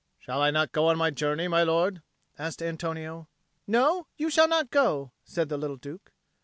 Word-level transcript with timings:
"Shall 0.17 0.41
I 0.41 0.49
not 0.49 0.71
go 0.71 0.87
on 0.87 0.97
my 0.97 1.11
journey, 1.11 1.47
my 1.47 1.61
lord?" 1.61 2.01
asked 2.39 2.63
Antonio. 2.63 3.29
"No, 3.67 4.07
you 4.17 4.31
shall 4.31 4.47
not 4.47 4.71
go," 4.71 5.11
said 5.25 5.47
the 5.47 5.57
little 5.57 5.77
Duke. 5.77 6.11